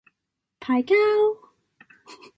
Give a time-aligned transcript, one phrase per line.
[0.59, 0.95] 派膠